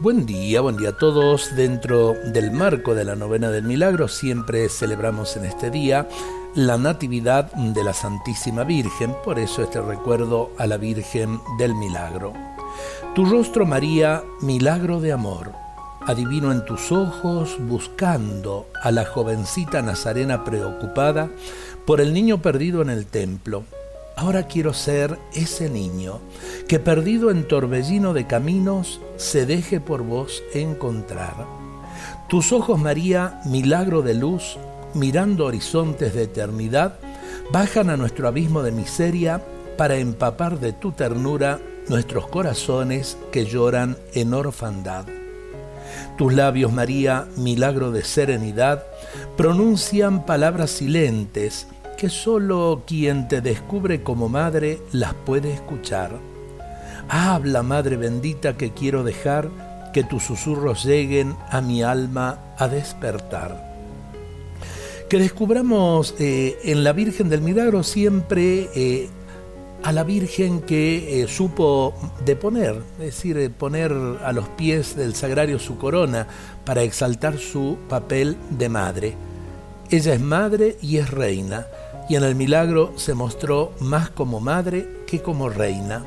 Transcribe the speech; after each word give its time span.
Buen 0.00 0.24
día, 0.24 0.62
buen 0.62 0.78
día 0.78 0.88
a 0.88 0.96
todos. 0.96 1.54
Dentro 1.54 2.14
del 2.32 2.52
marco 2.52 2.94
de 2.94 3.04
la 3.04 3.16
novena 3.16 3.50
del 3.50 3.64
milagro 3.64 4.08
siempre 4.08 4.70
celebramos 4.70 5.36
en 5.36 5.44
este 5.44 5.70
día 5.70 6.08
la 6.54 6.78
Natividad 6.78 7.52
de 7.52 7.84
la 7.84 7.92
Santísima 7.92 8.64
Virgen, 8.64 9.14
por 9.22 9.38
eso 9.38 9.62
este 9.62 9.78
recuerdo 9.82 10.52
a 10.56 10.66
la 10.66 10.78
Virgen 10.78 11.38
del 11.58 11.74
Milagro. 11.74 12.32
Tu 13.14 13.26
rostro, 13.26 13.66
María, 13.66 14.22
milagro 14.40 15.02
de 15.02 15.12
amor. 15.12 15.52
Adivino 16.06 16.50
en 16.50 16.64
tus 16.64 16.90
ojos 16.92 17.58
buscando 17.58 18.68
a 18.82 18.90
la 18.92 19.04
jovencita 19.04 19.82
nazarena 19.82 20.44
preocupada 20.44 21.28
por 21.84 22.00
el 22.00 22.14
niño 22.14 22.40
perdido 22.40 22.80
en 22.80 22.88
el 22.88 23.04
templo 23.04 23.64
Ahora 24.20 24.42
quiero 24.42 24.74
ser 24.74 25.18
ese 25.32 25.70
niño 25.70 26.20
que 26.68 26.78
perdido 26.78 27.30
en 27.30 27.48
torbellino 27.48 28.12
de 28.12 28.26
caminos 28.26 29.00
se 29.16 29.46
deje 29.46 29.80
por 29.80 30.02
vos 30.02 30.42
encontrar. 30.52 31.46
Tus 32.28 32.52
ojos, 32.52 32.78
María, 32.78 33.40
milagro 33.46 34.02
de 34.02 34.12
luz, 34.12 34.58
mirando 34.92 35.46
horizontes 35.46 36.12
de 36.12 36.24
eternidad, 36.24 36.98
bajan 37.50 37.88
a 37.88 37.96
nuestro 37.96 38.28
abismo 38.28 38.62
de 38.62 38.72
miseria 38.72 39.42
para 39.78 39.96
empapar 39.96 40.60
de 40.60 40.74
tu 40.74 40.92
ternura 40.92 41.58
nuestros 41.88 42.26
corazones 42.26 43.16
que 43.32 43.46
lloran 43.46 43.96
en 44.12 44.34
orfandad. 44.34 45.06
Tus 46.18 46.34
labios, 46.34 46.74
María, 46.74 47.26
milagro 47.38 47.90
de 47.90 48.04
serenidad, 48.04 48.84
pronuncian 49.38 50.26
palabras 50.26 50.72
silentes, 50.72 51.68
que 52.00 52.08
solo 52.08 52.84
quien 52.86 53.28
te 53.28 53.42
descubre 53.42 54.02
como 54.02 54.30
madre 54.30 54.78
las 54.90 55.12
puede 55.12 55.52
escuchar. 55.52 56.18
Habla, 57.10 57.62
Madre 57.62 57.98
bendita, 57.98 58.56
que 58.56 58.70
quiero 58.70 59.04
dejar 59.04 59.50
que 59.92 60.02
tus 60.02 60.22
susurros 60.22 60.82
lleguen 60.82 61.36
a 61.50 61.60
mi 61.60 61.82
alma 61.82 62.54
a 62.56 62.68
despertar. 62.68 63.74
Que 65.10 65.18
descubramos 65.18 66.14
eh, 66.18 66.58
en 66.64 66.84
la 66.84 66.94
Virgen 66.94 67.28
del 67.28 67.42
Milagro 67.42 67.82
siempre 67.82 68.70
eh, 68.74 69.10
a 69.82 69.92
la 69.92 70.02
Virgen 70.02 70.62
que 70.62 71.20
eh, 71.20 71.28
supo 71.28 71.92
deponer, 72.24 72.80
es 72.98 73.04
decir, 73.14 73.52
poner 73.58 73.92
a 73.92 74.32
los 74.32 74.48
pies 74.48 74.96
del 74.96 75.14
sagrario 75.14 75.58
su 75.58 75.76
corona 75.76 76.26
para 76.64 76.82
exaltar 76.82 77.36
su 77.36 77.76
papel 77.90 78.38
de 78.48 78.68
madre. 78.70 79.29
Ella 79.90 80.14
es 80.14 80.20
madre 80.20 80.76
y 80.80 80.98
es 80.98 81.10
reina 81.10 81.66
y 82.08 82.16
en 82.16 82.22
el 82.22 82.34
milagro 82.34 82.92
se 82.96 83.14
mostró 83.14 83.72
más 83.80 84.10
como 84.10 84.40
madre 84.40 84.88
que 85.06 85.20
como 85.20 85.48
reina. 85.48 86.04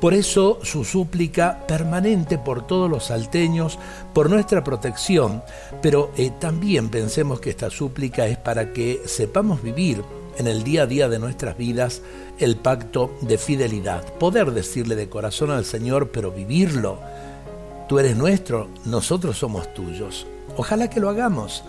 Por 0.00 0.14
eso 0.14 0.58
su 0.62 0.84
súplica 0.84 1.64
permanente 1.68 2.36
por 2.36 2.66
todos 2.66 2.90
los 2.90 3.06
salteños, 3.06 3.78
por 4.12 4.28
nuestra 4.28 4.64
protección, 4.64 5.44
pero 5.80 6.10
eh, 6.16 6.32
también 6.40 6.88
pensemos 6.88 7.38
que 7.38 7.50
esta 7.50 7.70
súplica 7.70 8.26
es 8.26 8.38
para 8.38 8.72
que 8.72 9.02
sepamos 9.06 9.62
vivir 9.62 10.02
en 10.38 10.48
el 10.48 10.64
día 10.64 10.82
a 10.82 10.86
día 10.86 11.08
de 11.08 11.20
nuestras 11.20 11.56
vidas 11.56 12.02
el 12.38 12.56
pacto 12.56 13.12
de 13.20 13.38
fidelidad. 13.38 14.02
Poder 14.14 14.50
decirle 14.50 14.96
de 14.96 15.08
corazón 15.08 15.52
al 15.52 15.64
Señor, 15.64 16.10
pero 16.10 16.32
vivirlo. 16.32 16.98
Tú 17.88 18.00
eres 18.00 18.16
nuestro, 18.16 18.68
nosotros 18.84 19.38
somos 19.38 19.72
tuyos. 19.74 20.26
Ojalá 20.56 20.90
que 20.90 20.98
lo 20.98 21.08
hagamos. 21.08 21.62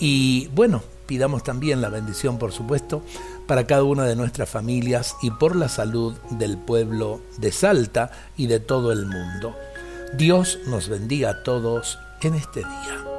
Y 0.00 0.48
bueno, 0.48 0.82
pidamos 1.06 1.44
también 1.44 1.82
la 1.82 1.90
bendición, 1.90 2.38
por 2.38 2.52
supuesto, 2.52 3.02
para 3.46 3.66
cada 3.66 3.84
una 3.84 4.04
de 4.04 4.16
nuestras 4.16 4.48
familias 4.48 5.14
y 5.22 5.30
por 5.30 5.54
la 5.54 5.68
salud 5.68 6.14
del 6.30 6.56
pueblo 6.56 7.20
de 7.36 7.52
Salta 7.52 8.10
y 8.36 8.46
de 8.46 8.60
todo 8.60 8.92
el 8.92 9.06
mundo. 9.06 9.54
Dios 10.16 10.58
nos 10.66 10.88
bendiga 10.88 11.30
a 11.30 11.42
todos 11.42 11.98
en 12.22 12.34
este 12.34 12.60
día. 12.60 13.09